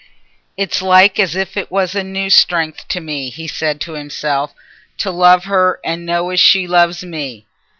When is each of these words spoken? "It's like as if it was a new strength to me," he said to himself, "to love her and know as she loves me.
"It's 0.57 0.81
like 0.81 1.19
as 1.19 1.35
if 1.35 1.55
it 1.55 1.69
was 1.69 1.93
a 1.93 2.03
new 2.03 2.31
strength 2.31 2.87
to 2.87 2.99
me," 2.99 3.29
he 3.29 3.47
said 3.47 3.79
to 3.81 3.93
himself, 3.93 4.51
"to 4.97 5.11
love 5.11 5.43
her 5.43 5.79
and 5.85 6.07
know 6.07 6.31
as 6.31 6.39
she 6.39 6.65
loves 6.65 7.03
me. 7.03 7.45